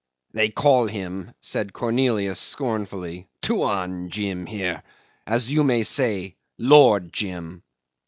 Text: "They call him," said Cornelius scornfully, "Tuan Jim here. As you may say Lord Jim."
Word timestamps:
"They 0.33 0.49
call 0.49 0.87
him," 0.87 1.31
said 1.41 1.73
Cornelius 1.73 2.39
scornfully, 2.39 3.27
"Tuan 3.43 4.09
Jim 4.09 4.47
here. 4.47 4.81
As 5.27 5.53
you 5.53 5.63
may 5.63 5.83
say 5.83 6.37
Lord 6.57 7.13
Jim." 7.13 7.61